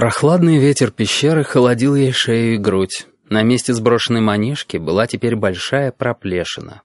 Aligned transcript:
Прохладный 0.00 0.56
ветер 0.56 0.90
пещеры 0.90 1.44
холодил 1.44 1.94
ей 1.94 2.10
шею 2.10 2.54
и 2.54 2.56
грудь. 2.56 3.06
На 3.28 3.42
месте 3.42 3.74
сброшенной 3.74 4.22
манишки 4.22 4.78
была 4.78 5.06
теперь 5.06 5.36
большая 5.36 5.92
проплешина. 5.92 6.80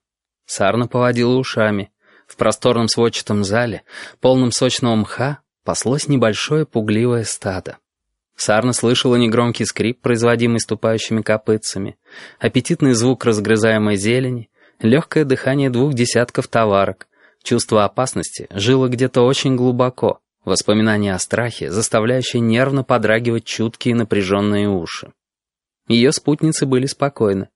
Сарна 0.45 0.87
поводила 0.89 1.37
ушами. 1.37 1.93
В 2.27 2.35
просторном 2.35 2.89
сводчатом 2.89 3.45
зале, 3.45 3.83
полном 4.19 4.51
сочного 4.51 4.97
мха, 4.97 5.39
паслось 5.63 6.09
небольшое 6.09 6.65
пугливое 6.65 7.23
стадо. 7.23 7.77
Сарна 8.35 8.73
слышала 8.73 9.15
негромкий 9.15 9.65
скрип, 9.65 10.01
производимый 10.01 10.59
ступающими 10.59 11.21
копытцами, 11.21 11.95
аппетитный 12.37 12.95
звук 12.95 13.23
разгрызаемой 13.23 13.95
зелени, 13.95 14.49
легкое 14.81 15.23
дыхание 15.23 15.69
двух 15.69 15.93
десятков 15.93 16.49
товарок. 16.49 17.07
Чувство 17.43 17.85
опасности 17.85 18.49
жило 18.49 18.89
где-то 18.89 19.21
очень 19.21 19.55
глубоко, 19.55 20.19
воспоминание 20.45 21.13
о 21.13 21.19
страхе, 21.19 21.71
заставляющее 21.71 22.39
нервно 22.39 22.83
подрагивать 22.83 23.45
чуткие 23.45 23.95
напряженные 23.95 24.69
уши. 24.69 25.11
Ее 25.87 26.11
спутницы 26.11 26.65
были 26.65 26.85
спокойны. 26.85 27.49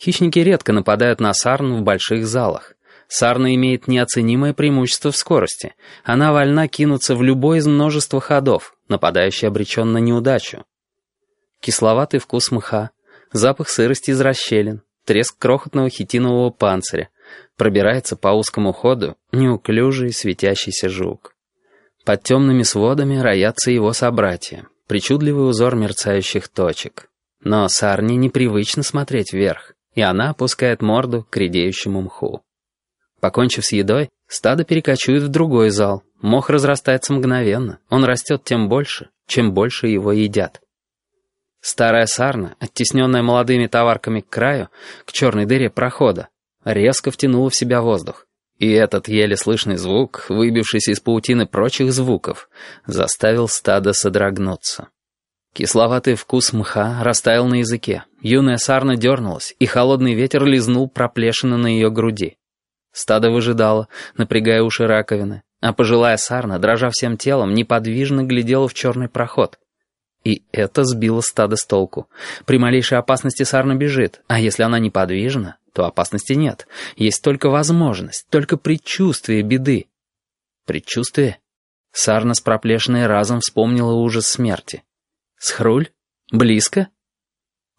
Хищники 0.00 0.38
редко 0.38 0.72
нападают 0.72 1.20
на 1.20 1.32
сарн 1.32 1.76
в 1.76 1.82
больших 1.82 2.26
залах. 2.26 2.74
Сарна 3.08 3.54
имеет 3.54 3.88
неоценимое 3.88 4.54
преимущество 4.54 5.10
в 5.10 5.16
скорости. 5.16 5.74
Она 6.02 6.32
вольна 6.32 6.66
кинуться 6.66 7.14
в 7.14 7.22
любой 7.22 7.58
из 7.58 7.66
множества 7.66 8.20
ходов, 8.20 8.74
нападающий 8.88 9.48
обречен 9.48 9.92
на 9.92 9.98
неудачу. 9.98 10.64
Кисловатый 11.60 12.20
вкус 12.20 12.50
мха, 12.50 12.90
запах 13.32 13.68
сырости 13.68 14.10
из 14.10 14.20
расщелин, 14.20 14.82
треск 15.04 15.38
крохотного 15.38 15.90
хитинового 15.90 16.50
панциря, 16.50 17.10
пробирается 17.56 18.16
по 18.16 18.28
узкому 18.28 18.72
ходу 18.72 19.16
неуклюжий 19.30 20.12
светящийся 20.12 20.88
жук. 20.88 21.31
Под 22.04 22.22
темными 22.24 22.62
сводами 22.62 23.16
роятся 23.18 23.70
его 23.70 23.92
собратья, 23.92 24.66
причудливый 24.88 25.48
узор 25.48 25.76
мерцающих 25.76 26.48
точек. 26.48 27.08
Но 27.44 27.68
Сарне 27.68 28.16
непривычно 28.16 28.82
смотреть 28.82 29.32
вверх, 29.32 29.74
и 29.94 30.00
она 30.00 30.30
опускает 30.30 30.82
морду 30.82 31.26
к 31.28 31.36
редеющему 31.36 32.00
мху. 32.02 32.42
Покончив 33.20 33.64
с 33.64 33.72
едой, 33.72 34.10
стадо 34.26 34.64
перекочует 34.64 35.22
в 35.22 35.28
другой 35.28 35.70
зал. 35.70 36.02
Мох 36.20 36.50
разрастается 36.50 37.12
мгновенно, 37.12 37.78
он 37.88 38.04
растет 38.04 38.42
тем 38.44 38.68
больше, 38.68 39.10
чем 39.26 39.52
больше 39.52 39.86
его 39.86 40.12
едят. 40.12 40.60
Старая 41.60 42.06
сарна, 42.06 42.56
оттесненная 42.58 43.22
молодыми 43.22 43.68
товарками 43.68 44.20
к 44.20 44.28
краю, 44.28 44.68
к 45.04 45.12
черной 45.12 45.46
дыре 45.46 45.70
прохода, 45.70 46.28
резко 46.64 47.12
втянула 47.12 47.50
в 47.50 47.54
себя 47.54 47.80
воздух. 47.80 48.26
И 48.62 48.70
этот 48.70 49.08
еле 49.08 49.36
слышный 49.36 49.76
звук, 49.76 50.26
выбившийся 50.28 50.92
из 50.92 51.00
паутины 51.00 51.46
прочих 51.46 51.92
звуков, 51.92 52.48
заставил 52.86 53.48
стадо 53.48 53.92
содрогнуться. 53.92 54.86
Кисловатый 55.52 56.14
вкус 56.14 56.52
мха 56.52 57.02
растаял 57.02 57.48
на 57.48 57.56
языке. 57.56 58.04
Юная 58.20 58.58
сарна 58.58 58.94
дернулась, 58.94 59.56
и 59.58 59.66
холодный 59.66 60.14
ветер 60.14 60.44
лизнул 60.44 60.88
проплешины 60.88 61.56
на 61.56 61.66
ее 61.66 61.90
груди. 61.90 62.36
Стадо 62.92 63.32
выжидало, 63.32 63.88
напрягая 64.16 64.62
уши 64.62 64.86
раковины, 64.86 65.42
а 65.60 65.72
пожилая 65.72 66.16
сарна, 66.16 66.60
дрожа 66.60 66.88
всем 66.90 67.16
телом, 67.16 67.54
неподвижно 67.54 68.22
глядела 68.22 68.68
в 68.68 68.74
черный 68.74 69.08
проход. 69.08 69.58
И 70.24 70.42
это 70.52 70.84
сбило 70.84 71.20
стадо 71.20 71.56
с 71.56 71.64
толку. 71.66 72.08
При 72.46 72.58
малейшей 72.58 72.98
опасности 72.98 73.42
сарна 73.42 73.74
бежит, 73.74 74.22
а 74.28 74.38
если 74.38 74.62
она 74.62 74.78
неподвижна, 74.78 75.56
то 75.72 75.84
опасности 75.84 76.34
нет. 76.34 76.66
Есть 76.96 77.22
только 77.22 77.48
возможность, 77.48 78.26
только 78.30 78.56
предчувствие 78.56 79.42
беды. 79.42 79.86
Предчувствие? 80.66 81.38
Сарна 81.92 82.34
с 82.34 82.40
проплешиной 82.40 83.06
разом 83.06 83.40
вспомнила 83.40 83.92
ужас 83.92 84.26
смерти. 84.26 84.82
Схруль? 85.38 85.88
Близко? 86.30 86.88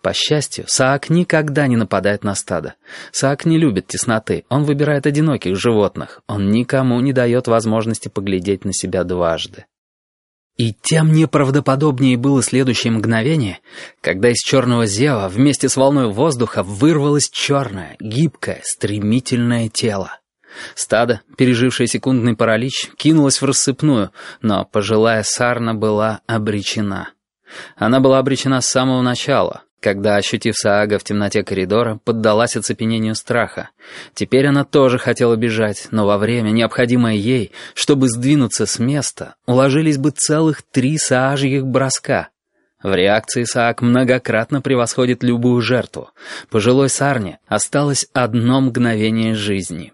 По 0.01 0.13
счастью, 0.13 0.65
Саак 0.67 1.09
никогда 1.09 1.65
не 1.65 1.77
нападает 1.77 2.25
на 2.25 2.35
стадо. 2.35 2.75
Саак 3.13 3.45
не 3.45 3.57
любит 3.57 3.87
тесноты, 3.87 4.43
он 4.49 4.65
выбирает 4.65 5.07
одиноких 5.07 5.55
животных. 5.55 6.21
Он 6.27 6.51
никому 6.51 6.99
не 6.99 7.13
дает 7.13 7.47
возможности 7.47 8.09
поглядеть 8.09 8.65
на 8.65 8.73
себя 8.73 9.05
дважды. 9.05 9.65
И 10.57 10.73
тем 10.73 11.11
неправдоподобнее 11.11 12.15
было 12.15 12.43
следующее 12.43 12.93
мгновение, 12.93 13.59
когда 14.01 14.29
из 14.29 14.37
черного 14.37 14.85
зева 14.85 15.27
вместе 15.27 15.67
с 15.67 15.77
волной 15.77 16.11
воздуха 16.11 16.61
вырвалось 16.61 17.29
черное, 17.31 17.95
гибкое, 17.99 18.61
стремительное 18.63 19.69
тело. 19.69 20.19
Стадо, 20.75 21.21
пережившее 21.37 21.87
секундный 21.87 22.35
паралич, 22.35 22.91
кинулось 22.97 23.41
в 23.41 23.45
рассыпную, 23.45 24.11
но 24.41 24.65
пожилая 24.65 25.23
сарна 25.23 25.73
была 25.73 26.21
обречена. 26.27 27.09
Она 27.75 27.99
была 27.99 28.19
обречена 28.19 28.61
с 28.61 28.67
самого 28.67 29.01
начала, 29.01 29.63
когда, 29.83 30.15
ощутив 30.15 30.55
Саага 30.57 30.97
в 30.97 31.03
темноте 31.03 31.43
коридора, 31.43 31.99
поддалась 32.05 32.55
оцепенению 32.55 33.15
страха. 33.15 33.69
Теперь 34.13 34.47
она 34.47 34.63
тоже 34.63 34.97
хотела 34.97 35.35
бежать, 35.35 35.89
но 35.91 36.07
во 36.07 36.17
время, 36.17 36.51
необходимое 36.51 37.15
ей, 37.15 37.51
чтобы 37.73 38.07
сдвинуться 38.07 38.65
с 38.65 38.79
места, 38.79 39.35
уложились 39.45 39.97
бы 39.97 40.11
целых 40.11 40.61
три 40.61 40.97
саажьих 40.97 41.65
броска. 41.65 42.29
В 42.81 42.95
реакции 42.95 43.43
Саак 43.43 43.81
многократно 43.81 44.61
превосходит 44.61 45.23
любую 45.23 45.61
жертву. 45.61 46.09
Пожилой 46.49 46.89
Сарне 46.89 47.39
осталось 47.47 48.07
одно 48.13 48.61
мгновение 48.61 49.35
жизни. 49.35 49.93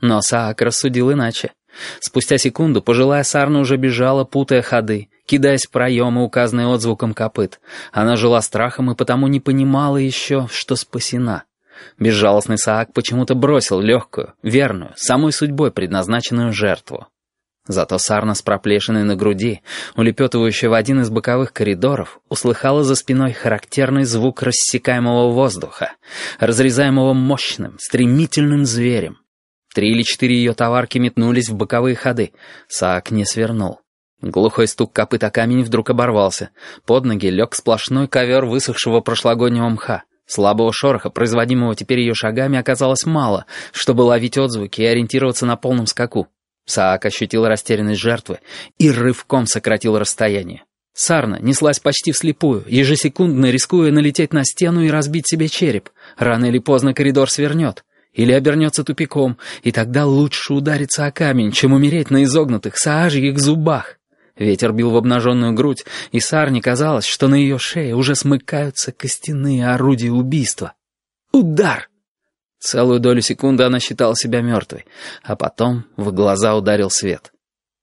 Но 0.00 0.20
Саак 0.20 0.62
рассудил 0.62 1.12
иначе. 1.12 1.52
Спустя 2.00 2.38
секунду 2.38 2.82
пожилая 2.82 3.22
Сарна 3.22 3.60
уже 3.60 3.76
бежала, 3.76 4.24
путая 4.24 4.62
ходы, 4.62 5.08
кидаясь 5.26 5.66
в 5.66 5.70
проемы, 5.70 6.24
указанные 6.24 6.66
отзвуком 6.66 7.14
копыт. 7.14 7.60
Она 7.92 8.16
жила 8.16 8.40
страхом 8.42 8.90
и 8.90 8.94
потому 8.94 9.28
не 9.28 9.40
понимала 9.40 9.96
еще, 9.96 10.48
что 10.50 10.76
спасена. 10.76 11.44
Безжалостный 11.98 12.58
Саак 12.58 12.92
почему-то 12.92 13.34
бросил 13.34 13.80
легкую, 13.80 14.34
верную, 14.42 14.92
самой 14.96 15.32
судьбой 15.32 15.70
предназначенную 15.70 16.52
жертву. 16.52 17.08
Зато 17.68 17.96
Сарна 17.98 18.34
с 18.34 18.42
проплешиной 18.42 19.04
на 19.04 19.14
груди, 19.14 19.62
улепетывающая 19.94 20.68
в 20.68 20.74
один 20.74 21.00
из 21.02 21.10
боковых 21.10 21.52
коридоров, 21.52 22.20
услыхала 22.28 22.82
за 22.82 22.96
спиной 22.96 23.32
характерный 23.32 24.02
звук 24.02 24.42
рассекаемого 24.42 25.30
воздуха, 25.30 25.92
разрезаемого 26.40 27.12
мощным, 27.12 27.76
стремительным 27.78 28.64
зверем. 28.64 29.21
Три 29.74 29.92
или 29.92 30.02
четыре 30.02 30.36
ее 30.36 30.52
товарки 30.52 30.98
метнулись 30.98 31.48
в 31.48 31.54
боковые 31.54 31.96
ходы. 31.96 32.32
Саак 32.68 33.10
не 33.10 33.24
свернул. 33.24 33.80
Глухой 34.20 34.68
стук 34.68 34.92
копыта 34.92 35.30
камень 35.30 35.62
вдруг 35.62 35.90
оборвался. 35.90 36.50
Под 36.86 37.04
ноги 37.04 37.26
лег 37.26 37.54
сплошной 37.54 38.06
ковер 38.06 38.44
высохшего 38.44 39.00
прошлогоднего 39.00 39.68
мха. 39.68 40.04
Слабого 40.26 40.72
шороха, 40.72 41.10
производимого 41.10 41.74
теперь 41.74 42.00
ее 42.00 42.14
шагами, 42.14 42.58
оказалось 42.58 43.04
мало, 43.04 43.46
чтобы 43.72 44.02
ловить 44.02 44.38
отзвуки 44.38 44.82
и 44.82 44.86
ориентироваться 44.86 45.46
на 45.46 45.56
полном 45.56 45.86
скаку. 45.86 46.28
Саак 46.64 47.06
ощутил 47.06 47.46
растерянность 47.46 48.00
жертвы 48.00 48.38
и 48.78 48.90
рывком 48.90 49.46
сократил 49.46 49.98
расстояние. 49.98 50.64
Сарна 50.94 51.38
неслась 51.40 51.80
почти 51.80 52.12
вслепую, 52.12 52.64
ежесекундно 52.68 53.46
рискуя 53.46 53.90
налететь 53.90 54.32
на 54.32 54.44
стену 54.44 54.82
и 54.82 54.90
разбить 54.90 55.26
себе 55.26 55.48
череп. 55.48 55.88
Рано 56.18 56.44
или 56.44 56.58
поздно 56.58 56.94
коридор 56.94 57.30
свернет 57.30 57.84
или 58.12 58.32
обернется 58.32 58.84
тупиком, 58.84 59.38
и 59.62 59.72
тогда 59.72 60.06
лучше 60.06 60.54
удариться 60.54 61.06
о 61.06 61.12
камень, 61.12 61.52
чем 61.52 61.72
умереть 61.72 62.10
на 62.10 62.24
изогнутых 62.24 62.76
саажьих 62.76 63.38
зубах. 63.38 63.98
Ветер 64.36 64.72
бил 64.72 64.90
в 64.90 64.96
обнаженную 64.96 65.52
грудь, 65.52 65.84
и 66.10 66.20
Сарне 66.20 66.62
казалось, 66.62 67.04
что 67.04 67.28
на 67.28 67.34
ее 67.34 67.58
шее 67.58 67.94
уже 67.94 68.14
смыкаются 68.14 68.92
костяные 68.92 69.68
орудия 69.68 70.10
убийства. 70.10 70.72
Удар! 71.32 71.88
Целую 72.58 73.00
долю 73.00 73.20
секунды 73.20 73.64
она 73.64 73.80
считала 73.80 74.14
себя 74.16 74.40
мертвой, 74.40 74.86
а 75.22 75.36
потом 75.36 75.84
в 75.96 76.12
глаза 76.12 76.54
ударил 76.54 76.90
свет. 76.90 77.32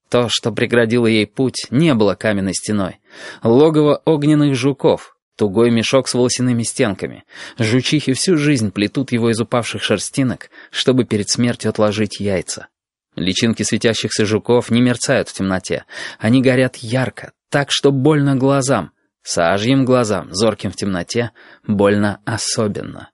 То, 0.10 0.28
что 0.30 0.52
преградило 0.52 1.06
ей 1.06 1.28
путь, 1.28 1.68
не 1.70 1.94
было 1.94 2.16
каменной 2.16 2.54
стеной. 2.54 3.00
Логово 3.44 4.02
огненных 4.06 4.56
жуков— 4.56 5.16
Тугой 5.40 5.72
мешок 5.72 6.10
с 6.10 6.16
волосяными 6.16 6.64
стенками. 6.64 7.24
Жучихи 7.58 8.12
всю 8.12 8.36
жизнь 8.36 8.72
плетут 8.72 9.14
его 9.14 9.30
из 9.30 9.40
упавших 9.40 9.82
шерстинок, 9.82 10.50
чтобы 10.70 11.06
перед 11.06 11.30
смертью 11.30 11.70
отложить 11.70 12.20
яйца. 12.20 12.68
Личинки 13.16 13.64
светящихся 13.64 14.26
жуков 14.26 14.70
не 14.70 14.82
мерцают 14.82 15.30
в 15.30 15.34
темноте. 15.34 15.86
Они 16.20 16.42
горят 16.42 16.76
ярко, 16.76 17.32
так 17.50 17.70
что 17.72 17.94
больно 17.94 18.36
глазам. 18.36 18.92
Сажьим 19.24 19.86
глазам, 19.86 20.28
зорким 20.34 20.72
в 20.72 20.76
темноте, 20.76 21.32
больно 21.66 22.20
особенно. 22.26 23.10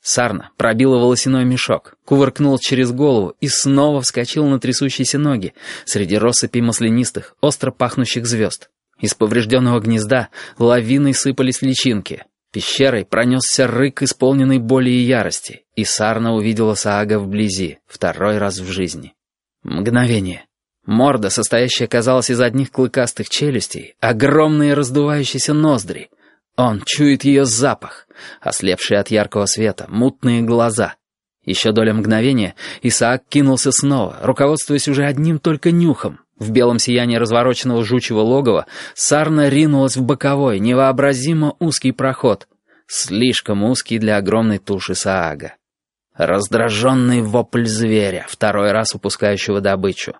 Сарна 0.00 0.50
пробила 0.56 0.98
волосяной 0.98 1.44
мешок, 1.44 1.96
кувыркнул 2.04 2.56
через 2.60 2.92
голову 2.92 3.34
и 3.40 3.48
снова 3.48 4.00
вскочил 4.00 4.46
на 4.46 4.60
трясущиеся 4.60 5.18
ноги 5.18 5.54
среди 5.86 6.18
россыпей 6.18 6.62
маслянистых, 6.62 7.34
остро 7.40 7.72
пахнущих 7.72 8.26
звезд. 8.26 8.70
Из 9.04 9.12
поврежденного 9.12 9.80
гнезда 9.80 10.30
лавиной 10.56 11.12
сыпались 11.12 11.60
личинки. 11.60 12.24
Пещерой 12.50 13.04
пронесся 13.04 13.66
рык, 13.66 14.00
исполненный 14.00 14.58
боли 14.58 14.88
и 14.88 15.02
ярости, 15.02 15.66
и 15.76 15.84
Сарна 15.84 16.32
увидела 16.32 16.72
Саага 16.72 17.18
вблизи, 17.18 17.80
второй 17.86 18.38
раз 18.38 18.60
в 18.60 18.66
жизни. 18.66 19.12
Мгновение. 19.62 20.46
Морда, 20.86 21.28
состоящая, 21.28 21.86
казалось, 21.86 22.30
из 22.30 22.40
одних 22.40 22.70
клыкастых 22.70 23.28
челюстей, 23.28 23.94
огромные 24.00 24.72
раздувающиеся 24.72 25.52
ноздри. 25.52 26.08
Он 26.56 26.80
чует 26.86 27.24
ее 27.24 27.44
запах, 27.44 28.08
ослепшие 28.40 29.00
от 29.00 29.10
яркого 29.10 29.44
света, 29.44 29.84
мутные 29.90 30.40
глаза. 30.40 30.94
Еще 31.44 31.72
доля 31.72 31.92
мгновения 31.92 32.54
Исаак 32.80 33.24
кинулся 33.28 33.70
снова, 33.70 34.16
руководствуясь 34.22 34.88
уже 34.88 35.04
одним 35.04 35.40
только 35.40 35.72
нюхом. 35.72 36.23
В 36.38 36.50
белом 36.50 36.78
сиянии 36.78 37.16
развороченного 37.16 37.84
жучьего 37.84 38.20
логова 38.20 38.66
Сарна 38.94 39.48
ринулась 39.48 39.96
в 39.96 40.02
боковой, 40.02 40.58
невообразимо 40.58 41.54
узкий 41.60 41.92
проход. 41.92 42.48
Слишком 42.86 43.62
узкий 43.64 43.98
для 43.98 44.16
огромной 44.16 44.58
туши 44.58 44.94
Саага. 44.94 45.54
Раздраженный 46.14 47.22
вопль 47.22 47.66
зверя, 47.66 48.26
второй 48.28 48.72
раз 48.72 48.94
упускающего 48.94 49.60
добычу. 49.60 50.14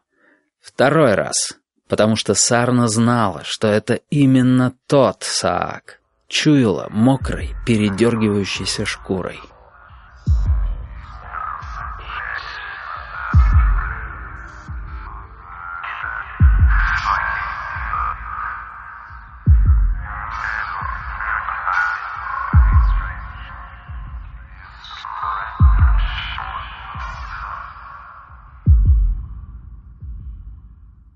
Второй 0.60 1.14
раз, 1.14 1.58
потому 1.88 2.16
что 2.16 2.34
Сарна 2.34 2.88
знала, 2.88 3.42
что 3.44 3.68
это 3.68 4.00
именно 4.10 4.72
тот 4.86 5.18
Саак. 5.22 6.00
Чуяла 6.26 6.88
мокрой, 6.90 7.54
передергивающейся 7.66 8.86
шкурой. 8.86 9.38